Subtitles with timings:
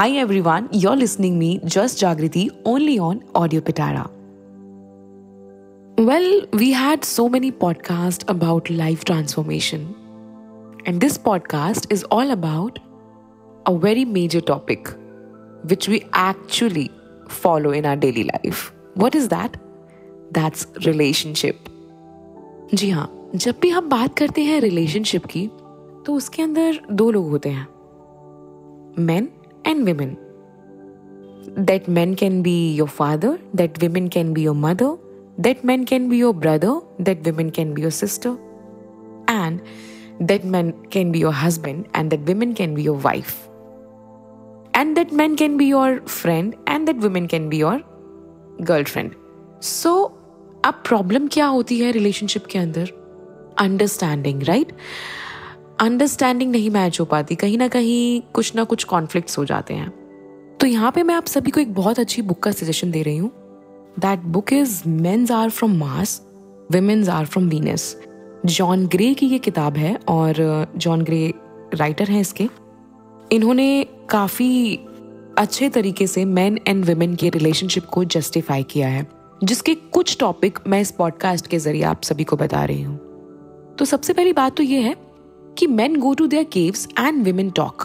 [0.00, 4.08] Hi everyone, you're listening me Just Jagriti only on Audio Pitara.
[5.98, 9.94] Well, we had so many podcasts about life transformation.
[10.86, 12.78] And this podcast is all about
[13.66, 14.88] a very major topic
[15.64, 16.90] which we actually
[17.28, 18.72] follow in our daily life.
[18.94, 19.58] What is that?
[20.32, 21.68] That's relationship.
[22.74, 25.46] जी हाँ जब भी हम बात करते हैं relationship की
[26.06, 27.68] तो उसके अंदर दो लोग होते हैं
[28.98, 29.28] men
[29.65, 30.17] and women.
[31.55, 34.95] That men can be your father, that women can be your mother,
[35.37, 38.37] that men can be your brother, that women can be your sister,
[39.27, 39.61] and
[40.19, 43.47] that men can be your husband, and that women can be your wife,
[44.73, 47.81] and that men can be your friend, and that women can be your
[48.61, 49.11] girlfriend
[49.61, 49.91] so
[50.65, 52.91] अब problem क्या होती है relationship के अंदर
[53.59, 54.71] understanding right
[55.80, 59.88] understanding नहीं match हो पाती, कहीं ना कहीं कुछ ना कुछ कॉन्फ्लिक्ट हो जाते हैं।
[60.60, 63.16] तो यहाँ पे मैं आप सभी को एक बहुत अच्छी बुक का सजेशन दे रही
[63.16, 63.30] हूँ।
[63.98, 66.20] That book is men's are from Mars
[66.72, 67.96] women's are from Venus
[68.46, 70.34] John Gray की ये किताब है और
[70.76, 71.32] जॉन ग्रे
[71.74, 72.48] राइटर हैं इसके।
[73.32, 74.78] इन्होंने काफ़ी
[75.38, 79.06] अच्छे तरीके से मैन एंड वुमेन के रिलेशनशिप को जस्टिफाई किया है,
[79.44, 82.96] जिसके कुछ टॉपिक मैं इस पॉडकास्ट के ज़रिए आप सभी को बता रही हूँ।
[83.78, 84.96] तो सबसे पहली बात तो ये है
[85.58, 87.82] कि men go to their caves and women talk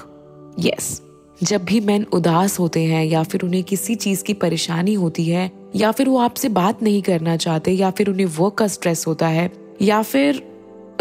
[0.59, 1.01] yes
[1.43, 5.51] जब भी मेन उदास होते हैं या फिर उन्हें किसी चीज़ की परेशानी होती है
[5.75, 9.27] या फिर वो आपसे बात नहीं करना चाहते या फिर उन्हें वर्क का स्ट्रेस होता
[9.27, 10.35] है या फिर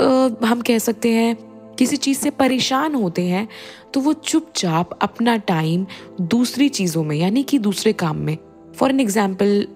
[0.01, 3.49] आ, हम कह सकते हैं किसी चीज़ से परेशान होते हैं
[3.95, 5.87] तो वो चुपचाप अपना टाइम
[6.21, 8.39] दूसरी चीज़ों में यानी कि दूसरे काम में.
[8.77, 9.69] For an example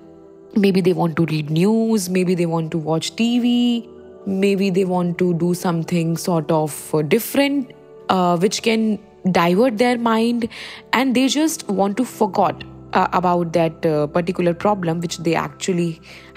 [0.73, 3.85] maybe they want to read news maybe they want to watch TV
[4.57, 7.73] maybe they want to do something sort of different
[8.13, 10.49] which can divert their mind
[10.95, 15.97] and they just want to forget about that particular problem which they actually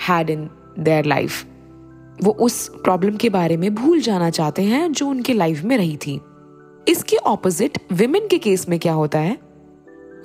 [0.09, 0.49] had in
[0.79, 1.45] their life
[2.23, 5.97] वो उस problem के बारे में भूल जाना चाहते हैं जो उनके लाइफ में रही
[5.97, 6.21] थी।
[6.87, 9.37] इसके ऑपोजिट विमेन के केस में क्या होता है?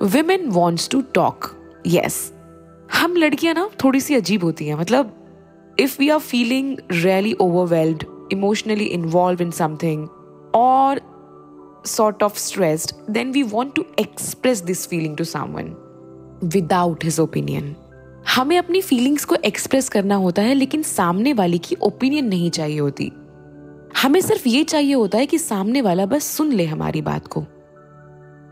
[0.03, 1.51] Women wants to talk
[1.87, 2.33] yes
[2.93, 5.16] हम लड़कियाँ ना थोड़ी सी अजीब होती हैं मतलब
[5.79, 10.07] if we are feeling really overwhelmed emotionally involve in something
[10.55, 11.01] और
[11.85, 15.75] sort of stressed then we want to express this feeling to someone
[16.43, 17.75] without his opinion
[18.35, 22.79] हमें अपनी फीलिंग्स को एक्सप्रेस करना होता है, लेकिन सामने वाले की ओपिनियन नहीं चाहिए
[22.79, 23.11] होती।
[24.01, 27.45] हमें सिर्फ़ ये चाहिए होता है कि सामने वाला बस सुन ले हमारी बात को।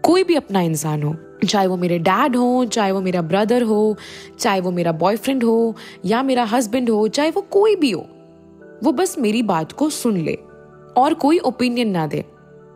[0.06, 1.16] कोई भी अपना इंसान हो,
[1.50, 3.98] चाहे वो मेरे डैड हो, चाहे वो मेरा ब्रदर हो,
[4.40, 8.08] चाहे वो मेरा बॉयफ्रेंड हो, या मेरा हस्बैंड हो, चाहे वो कोई भी हो,
[8.84, 10.38] वो बस मेरी बात को सुन ले
[10.98, 12.26] और कोई ओपिनियन ना दे।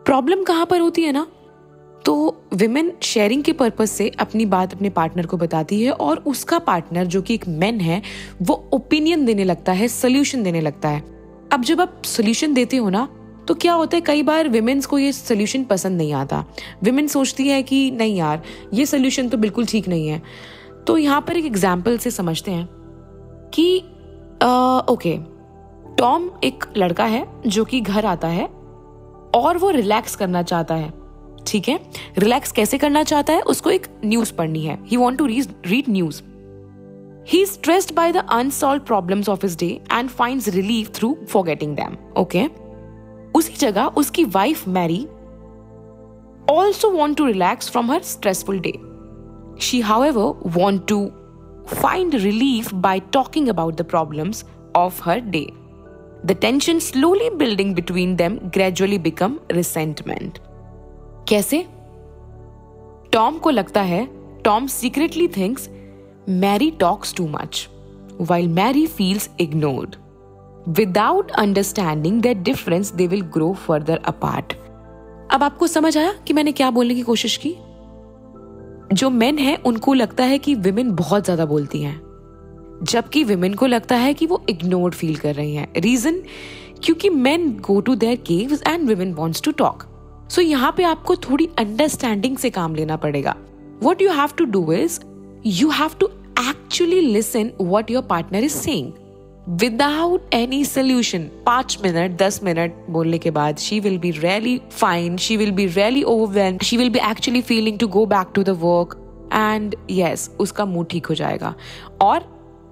[0.05, 1.27] प्रॉब्लम कहाँ पर होती है ना?
[2.05, 6.59] तो विमेन शेयरिंग के पर्पज से अपनी बात अपने पार्टनर को बताती है और उसका
[6.59, 8.01] पार्टनर जो कि एक मैन है,
[8.41, 11.03] वो ओपिनियन देने लगता है सोल्यूशन देने लगता है।
[11.53, 13.07] अब जब आप सोल्यूशन देते हो ना
[13.49, 16.43] तो क्या होता है, कई बार विमेन्स को ये सोल्यूशन पसंद नहीं आता।
[16.83, 18.41] विमेन सोचती है कि नहीं यार,
[18.73, 20.21] ये सोल्यूशन तो बिल्कुल ठीक नहीं है।
[20.87, 22.67] तो यहाँ पर एक एग्ज़ाम्पल से समझते हैं
[23.53, 23.77] कि
[24.91, 25.17] ओके
[25.97, 28.45] टॉम एक लड़का है जो कि घर आता है
[29.35, 30.93] और वो रिलैक्स करना चाहता है।
[31.47, 31.79] ठीक है?
[32.17, 33.41] रिलैक्स कैसे करना चाहता है?
[33.43, 36.21] उसको एक न्यूज़ पढ़नी है। He want to read read news
[37.27, 41.97] he stressed by the unsolved problems of his day and finds relief through forgetting them
[42.17, 42.47] okay
[43.35, 45.05] उसी जगह उसकी wife Mary
[46.53, 48.73] also want to relax from her stressful day
[49.61, 51.05] she however want to
[51.73, 54.45] find relief by talking about the problems
[54.75, 55.45] of her day
[56.25, 60.37] the tension slowly building between them gradually become resentment
[61.29, 61.65] कैसे?
[63.13, 64.07] Tom को लगता है
[64.43, 65.69] Tom secretly thinks
[66.29, 67.67] Mary talks too much
[68.21, 69.95] while Mary feels ignored
[70.67, 74.53] without understanding that difference they will grow further apart
[75.31, 77.55] अब आपको समझ आया कि मैंने क्या बोलने की कोशिश की?
[78.93, 81.99] जो मेन है, उनको लगता है कि विमेन बहुत ज़्यादा बोलती हैं।
[82.83, 86.21] जबकि विमेन को लगता है कि वो इग्नोर्ड फील कर रही हैं। रीजन
[86.83, 89.83] क्योंकि men go to their caves and women wants to talk
[90.31, 93.35] so यहाँ पे आपको थोड़ी अंडरस्टैंडिंग से काम लेना पड़ेगा।
[93.83, 94.99] What you have to do is
[95.45, 96.07] you have to
[96.39, 98.91] actually listen what your partner is saying
[99.51, 105.15] without any solution पाँच minute दस मिनट बोलने के बाद she will be really fine
[105.17, 108.49] she will be really overwell she will be actually feeling to go back to the
[108.61, 108.93] work
[109.33, 111.53] and yes उसका mood ठीक हो जाएगा।
[112.01, 112.25] और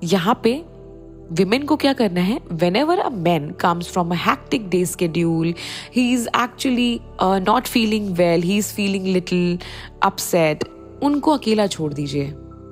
[0.04, 0.54] यहाँ पे
[1.32, 2.40] विमेन को क्या करना है?
[2.76, 5.54] Whenever a man comes from a hectic day schedule
[5.96, 9.58] he is actually not feeling well he is feeling little
[10.04, 10.64] upset
[11.04, 12.30] उनको अकेला छोड़ दीजिए।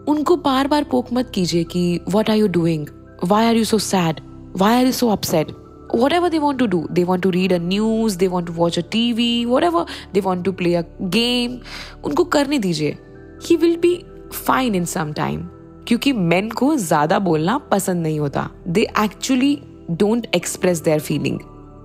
[0.09, 2.87] उनको बार बार पोक मत कीजिए कि what are you doing
[3.25, 4.21] why are you so sad
[4.57, 5.55] why are you so upset
[5.93, 8.77] whatever they want to do, they want to read a news, they want to watch
[8.79, 9.83] a tv whatever
[10.13, 10.81] they want to play a
[11.15, 11.53] game,
[12.05, 12.97] उनको करने दीजिए।
[13.47, 13.91] He will be
[14.39, 15.45] fine in some time,
[15.87, 19.57] क्योंकि men को ज़्यादा बोलना पसंद नहीं होता। They actually
[19.91, 21.39] don't express their feeling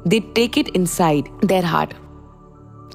[0.07, 1.95] they take it inside their heart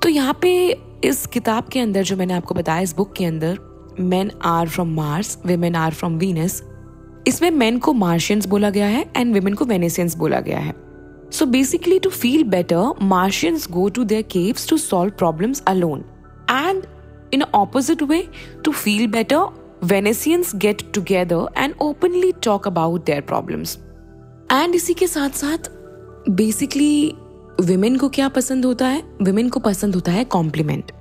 [0.02, 0.56] तो यहाँ पे
[1.04, 3.60] इस किताब के अंदर जो मैंने आपको बताया, इस बुक के अंदर
[4.00, 6.62] men are from Mars women are from Venus
[7.28, 10.74] इसमें मेन को मार्शियंस बोला गया है एंड वुमेन को वेनेसियंस बोला गया है।
[11.32, 16.04] So basically to feel better Martians go to their caves to solve problems alone
[16.52, 16.84] and
[17.34, 18.24] in opposite way
[18.64, 19.46] to feel better
[19.84, 23.78] Venusians get together and openly talk about their problems
[24.52, 25.70] and इसी के साथ साथ
[26.30, 27.14] basically
[27.62, 29.04] women को क्या पसंद होता है?
[29.22, 30.92] Women को पसंद होता है compliment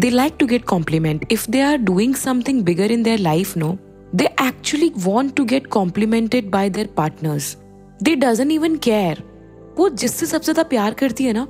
[0.00, 3.76] they like to get compliment if they are doing something bigger in their life no
[4.14, 7.56] they actually want to get complimented by their partners
[8.02, 9.22] they doesn't even care
[9.78, 11.46] वो जिससे सबसे ज़्यादा प्यार करती है ना,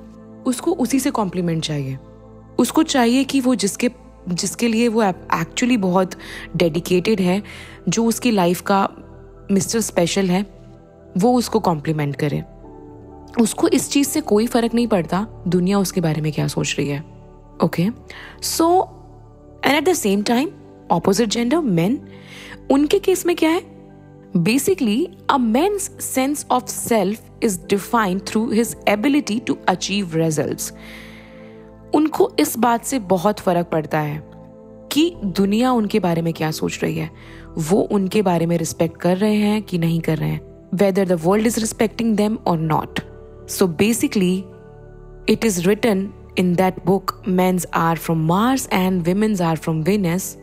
[0.46, 1.96] उसको उसी से कॉम्प्लीमेंट चाहिए।
[2.58, 3.90] उसको चाहिए कि वो जिसके
[4.30, 6.14] जिसके लिए वो एक्चुअली बहुत
[6.56, 7.42] डेडिकेटेड है,
[7.88, 8.88] जो उसकी लाइफ का
[9.50, 10.44] मिस्टर स्पेशल है,
[11.18, 12.42] वो उसको कॉम्प्लीमेंट करे।
[13.40, 16.88] उसको इस चीज़ से कोई फ़र्क नहीं पड़ता, दुनिया उसके बारे में क्या सोच रही
[16.88, 17.00] है।
[17.64, 17.88] Okay
[18.44, 18.68] so
[19.64, 20.50] and at the same time
[20.90, 22.00] opposite gender men
[22.70, 23.78] उनके केस में क्या है?
[24.36, 30.72] Basically, a man's sense of self is defined through his ability to achieve results.
[31.94, 34.30] उनको इस बात से बहुत फ़र्क पड़ता है
[34.92, 37.10] कि दुनिया उनके बारे में क्या सोच रही है।
[37.58, 40.40] वो उनके बारे में रिस्पेक्ट कर रहे हैं कि नहीं कर रहे हैं।
[40.74, 43.00] Whether the world is respecting them और not
[43.48, 44.44] so basically
[45.28, 50.36] it is written in that book mens are from Mars and womens are from Venus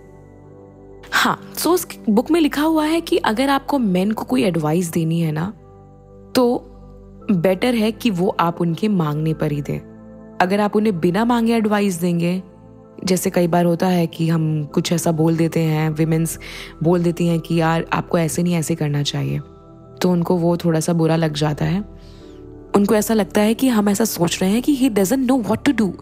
[1.12, 4.92] हाँ सो उस बुक में लिखा हुआ है कि अगर आपको मेन को कोई एडवाइस
[4.92, 5.54] देनी है ना
[6.36, 6.72] तो
[7.32, 9.80] बेटर है कि वो आप उनके मांगने पर ही दें।
[10.42, 12.44] अगर आप उन्हें बिना मांगे एडवाइस देंगे,
[13.06, 16.40] जैसे कई बार होता है कि हम कुछ ऐसा बोल देते हैं विमेंस
[16.84, 19.40] बोल देती हैं कि यार, आपको ऐसे नहीं ऐसे करना चाहिए।
[20.02, 21.86] तो उनको वो थोड़ा सा बुरा लग जाता है।
[22.76, 25.66] उनको ऐसा लगता है कि हम ऐसा सोच रहे हैं कि he doesn't know what
[25.66, 25.94] to do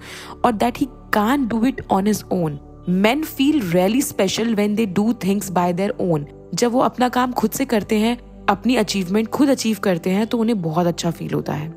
[0.45, 2.59] और that he can do it on his own
[2.89, 7.31] man feel really special when they do things by their own जब वो अपना काम
[7.31, 8.18] खुद से करते हैं,
[8.50, 11.68] अपनी अचीवमेंट खुद अचीव करते हैं तो उन्हें बहुत अच्छा फील होता है।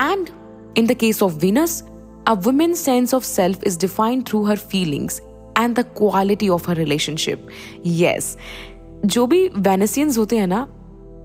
[0.00, 0.28] And
[0.78, 1.82] in the case of Venus
[2.28, 5.20] a women sense of self is defined through her feelings
[5.58, 7.46] and the quality of her relationship
[7.86, 8.36] yes
[9.06, 10.66] जो भी वेनेसियंस होते हैं ना,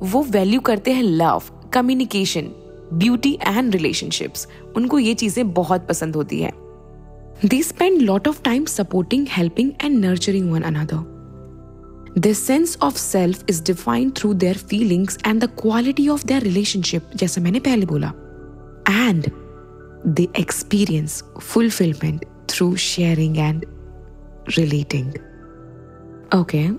[0.04, 1.42] वो वैल्यू करते हैं love
[1.74, 2.52] communication
[2.94, 6.52] beauty and relationships उनको ये चीज़ें बहुत पसंद होती है।
[7.42, 11.06] They spend lot of time supporting, helping, and nurturing one another.
[12.16, 17.16] Their sense of self is defined through their feelings and the quality of their relationship,
[17.16, 18.12] जैसे मैंने पहले बोला.
[18.88, 19.32] And
[20.04, 23.66] they experience fulfillment through sharing and
[24.58, 25.14] relating.
[26.34, 26.72] Okay,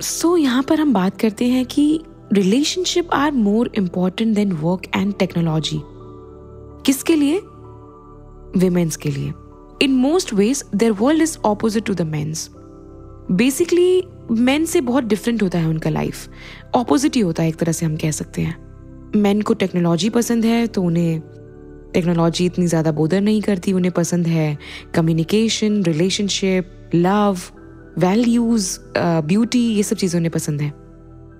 [0.00, 1.84] so यहाँ पर हम बात करते हैं कि
[2.32, 5.80] relationship are more important than work and technology
[6.86, 7.40] किसके लिए
[8.56, 9.32] विमेन्स के लिए
[9.82, 12.48] in most ways their world is opposite to the mens
[13.32, 16.28] basically men से बहुत डिफरेंट होता है उनका लाइफ
[16.74, 18.56] ऑपोजिट ही होता है, एक तरह से हम कह सकते हैं.
[19.16, 21.20] मेन को टेक्नोलॉजी पसंद है तो उन्हें
[21.94, 24.58] टेक्नोलॉजी इतनी ज़्यादा बोदर नहीं करती, उन्हें पसंद है
[24.94, 27.38] communication relationship love
[27.98, 30.72] values beauty ये सब चीज़ें उन्हें पसंद है.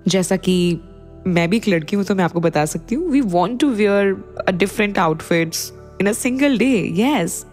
[0.09, 0.81] जैसा कि
[1.27, 4.15] मैं भी एक लड़की हूँ तो मैं आपको बता सकती हूँ we want to wear
[4.53, 7.45] different outfits in a single day yes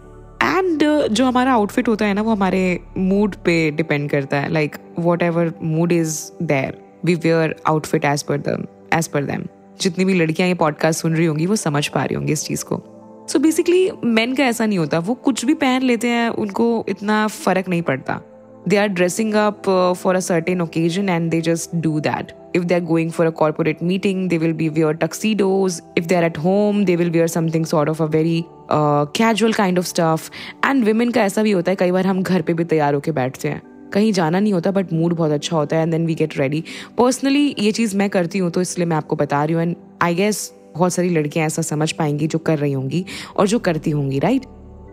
[0.48, 4.52] and uh, जो हमारा आउटफिट होता है ना, वो हमारे मूड पे डिपेंड करता है.
[4.52, 4.76] Like
[5.22, 8.64] whatever mood is there we wear outfit as per them
[8.94, 9.44] as पर दैम
[9.80, 12.64] जितनी भी लड़कियाँ ये पॉडकास्ट सुन रही होंगी, वो समझ पा रही होंगी इस चीज़
[12.64, 12.82] को.
[13.30, 14.98] सो बेसिकली मैन का ऐसा नहीं होता.
[14.98, 18.20] वो कुछ भी पहन लेते हैं, उनको इतना फ़र्क नहीं पड़ता.
[18.68, 22.74] They are dressing up for a certain occasion and they just do that if they
[22.74, 26.38] are going for a corporate meeting they will be wear tuxedos if they are at
[26.38, 30.30] home they will be or something sort of a very casual kind of stuff
[30.66, 33.12] and women का ऐसा भी होता है, कई बार हम घर पे भी तैयार होकर
[33.12, 36.14] बैठते हैं। कहीं जाना नहीं होता बट मूड बहुत अच्छा होता है and then we
[36.14, 36.62] get ready
[36.98, 40.14] personally ये चीज़ मैं करती हूँ तो इसलिए मैं आपको बता रही हूँ एंड आई
[40.14, 43.04] गेस बहुत सारी लड़कियाँ ऐसा समझ पाएँगी जो कर रही होंगी
[43.36, 44.44] और जो करती होंगी राइट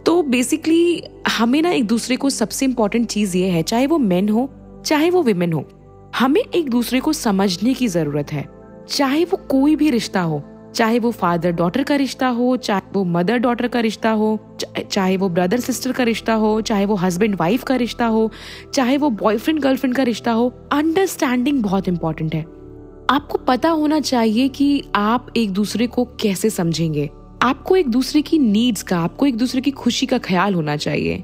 [0.06, 4.30] तो बेसिकली हमें ना एक दूसरे को सबसे इंपॉर्टेंट चीज़ ये है, चाहे वो मेन
[4.30, 4.50] हो,
[4.86, 5.64] चाहे वो विमेन हो,
[6.16, 8.46] हमें एक दूसरे को समझने की ज़रूरत है।
[8.90, 10.44] चाहे वो कोई भी रिश्ता हो
[10.76, 14.40] चाहे वो फादर डॉटर का रिश्ता हो, चाहे वो मदर डॉटर का रिश्ता हो
[14.92, 18.32] चाहे वो ब्रदर सिस्टर का रिश्ता हो, चाहे वो हस्बैंड वाइफ का रिश्ता हो,
[18.74, 22.42] चाहे वो बॉयफ्रेंड गर्लफ्रेंड का रिश्ता हो अंडरस्टैंडिंग बहुत इंपॉर्टेंट है।
[23.10, 27.10] आपको पता होना चाहिए कि आप एक दूसरे को कैसे समझेंगे।
[27.42, 31.18] आपको एक दूसरे की नीड्स का, आपको एक दूसरे की खुशी का ख्याल होना चाहिए।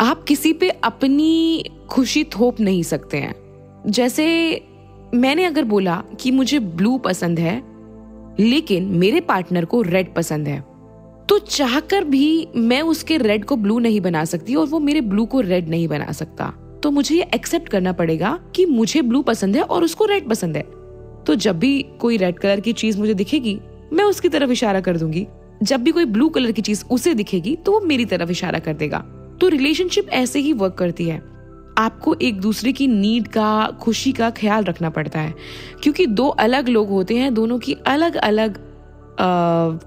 [0.00, 3.34] आप किसी पे अपनी खुशी थोप नहीं सकते हैं।
[3.86, 4.26] जैसे
[5.14, 7.75] मैंने अगर बोला कि मुझे ब्लू पसंद है
[8.40, 10.60] लेकिन मेरे पार्टनर को रेड पसंद है।
[11.28, 15.26] तो चाहकर भी मैं उसके रेड को ब्लू नहीं बना सकती और वो मेरे ब्लू
[15.26, 16.52] को रेड नहीं बना सकता।
[16.82, 20.56] तो मुझे ये एक्सेप्ट करना पड़ेगा कि मुझे ब्लू पसंद है और उसको रेड पसंद
[20.56, 20.62] है।
[21.24, 23.60] तो जब भी कोई रेड कलर की चीज़ मुझे दिखेगी,
[23.92, 25.26] मैं उसकी तरफ़ इशारा कर दूँगी।
[25.62, 28.74] जब भी कोई ब्लू कलर की चीज़ उसे दिखेगी तो वो मेरी तरफ़ इशारा कर
[28.74, 28.98] देगा।
[29.40, 31.35] तो रिलेशनशिप ऐसे ही वर्क करती है।
[31.78, 35.34] आपको एक दूसरे की नीड का, खुशी का ख्याल रखना पड़ता है।
[35.82, 38.60] क्योंकि दो अलग लोग होते हैं, दोनों की अलग अलग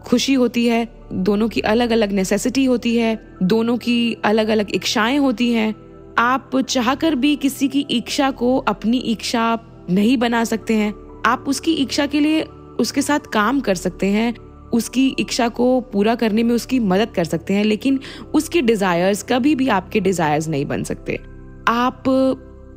[0.05, 5.17] खुशी होती है, दोनों की अलग अलग नेसेसिटी होती है, दोनों की अलग अलग इच्छाएँ
[5.17, 5.75] होती हैं।
[6.17, 11.74] आप चाहकर भी किसी की इच्छा को अपनी इच्छा नहीं बना सकते हैं। आप उसकी
[11.74, 12.41] इच्छा के लिए
[12.79, 14.36] उसके साथ काम कर सकते हैं,
[14.74, 18.00] उसकी इच्छा को पूरा करने में उसकी मदद कर सकते हैं, लेकिन
[18.34, 21.38] उसके डिजायर्स कभी भी आपके डिजायर्स नहीं बन सकते।
[21.69, 22.09] आप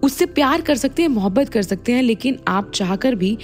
[0.03, 3.39] उससे प्यार कर सकते हैं, मोहब्बत कर सकते हैं, लेकिन आप चाहकर भी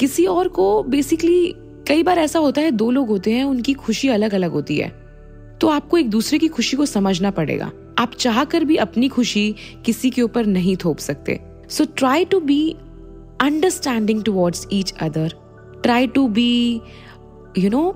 [0.00, 1.54] किसी और को बेसिकली
[1.88, 4.88] कई बार ऐसा होता है, दो लोग होते हैं, उनकी खुशी अलग अलग होती है।
[5.60, 9.54] तो आपको एक दूसरे की खुशी को समझना पड़ेगा। आप चाहकर भी अपनी खुशी
[9.84, 12.76] किसी के ऊपर नहीं थोप सकते। So try to be
[13.40, 15.34] understanding towards each other
[15.82, 16.80] try to be
[17.58, 17.90] you know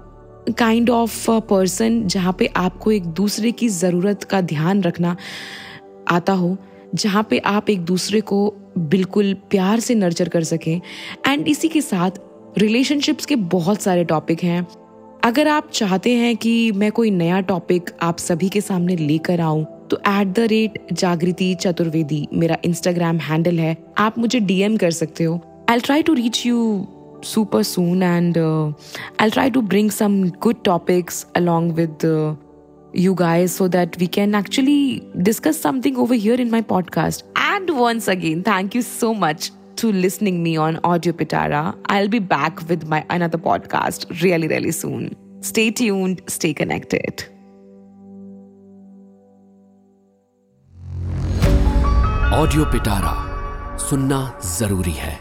[0.58, 5.16] kind of person जहाँ पे आपको एक दूसरे की ज़रूरत का ध्यान रखना
[6.08, 6.56] आता हो।
[6.94, 10.80] जहाँ पे आप एक दूसरे को बिल्कुल प्यार से नर्चर कर सकें।
[11.26, 12.10] एंड इसी के साथ
[12.58, 14.66] रिलेशनशिप्स के बहुत सारे टॉपिक हैं।
[15.24, 19.64] अगर आप चाहते हैं कि मैं कोई नया टॉपिक आप सभी के सामने लेकर आऊँ
[19.90, 25.24] तो एट द रेट जागृति चतुर्वेदी मेरा इंस्टाग्राम हैंडल है। आप मुझे डीएम कर सकते
[25.24, 26.86] हो। I try to reach you
[27.26, 28.72] and uh,
[29.18, 32.34] I'll try to bring some good topics along with uh,
[32.93, 37.23] you guys so that we can actually discuss something over here in my podcast.
[37.35, 41.77] And once again, thank you so much to listening me on Audio Pitara.
[41.85, 45.15] I'll be back with my another podcast really, really soon.
[45.41, 47.23] Stay tuned, stay connected.
[52.39, 53.13] Audio Pitara
[53.77, 54.19] सुनना
[54.59, 55.13] जरूरी है